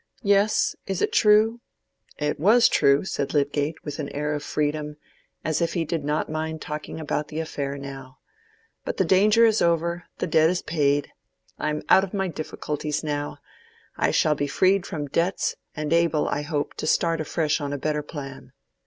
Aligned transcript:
"Yes; 0.23 0.75
is 0.87 0.99
it 1.03 1.13
true?" 1.13 1.61
"It 2.17 2.39
was 2.39 2.67
true," 2.67 3.05
said 3.05 3.35
Lydgate, 3.35 3.85
with 3.85 3.99
an 3.99 4.09
air 4.09 4.33
of 4.33 4.41
freedom, 4.41 4.97
as 5.45 5.61
if 5.61 5.73
he 5.75 5.85
did 5.85 6.03
not 6.03 6.27
mind 6.27 6.59
talking 6.59 6.99
about 6.99 7.27
the 7.27 7.39
affair 7.39 7.77
now. 7.77 8.17
"But 8.83 8.97
the 8.97 9.05
danger 9.05 9.45
is 9.45 9.61
over; 9.61 10.05
the 10.17 10.25
debt 10.25 10.49
is 10.49 10.63
paid. 10.63 11.11
I 11.59 11.69
am 11.69 11.83
out 11.87 12.03
of 12.03 12.15
my 12.15 12.29
difficulties 12.29 13.03
now: 13.03 13.37
I 13.95 14.09
shall 14.09 14.33
be 14.33 14.47
freed 14.47 14.87
from 14.87 15.05
debts, 15.05 15.53
and 15.75 15.93
able, 15.93 16.27
I 16.29 16.41
hope, 16.41 16.73
to 16.77 16.87
start 16.87 17.21
afresh 17.21 17.61
on 17.61 17.71
a 17.71 17.77
better 17.77 18.01
plan." 18.01 18.53